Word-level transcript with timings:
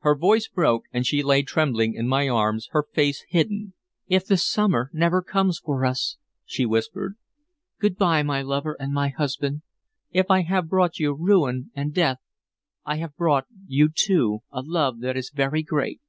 Her 0.00 0.16
voice 0.16 0.48
broke, 0.48 0.86
and 0.92 1.06
she 1.06 1.22
lay 1.22 1.42
trembling 1.44 1.94
in 1.94 2.08
my 2.08 2.28
arms, 2.28 2.66
her 2.72 2.84
face 2.92 3.24
hidden. 3.28 3.74
"If 4.08 4.26
the 4.26 4.36
summer 4.36 4.90
never 4.92 5.22
comes 5.22 5.60
for 5.60 5.84
us" 5.86 6.16
she 6.44 6.66
whispered. 6.66 7.14
"Good 7.78 7.96
by, 7.96 8.24
my 8.24 8.42
lover 8.42 8.76
and 8.80 8.92
my 8.92 9.10
husband. 9.10 9.62
If 10.10 10.32
I 10.32 10.42
have 10.42 10.68
brought 10.68 10.98
you 10.98 11.14
ruin 11.14 11.70
and 11.76 11.94
death, 11.94 12.18
I 12.84 12.96
have 12.96 13.14
brought 13.14 13.46
you, 13.68 13.88
too, 13.88 14.40
a 14.50 14.62
love 14.62 14.98
that 15.02 15.16
is 15.16 15.30
very 15.32 15.62
great. 15.62 16.00